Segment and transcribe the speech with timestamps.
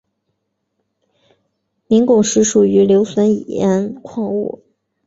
[1.85, 4.63] 明矾石属于硫酸盐矿物。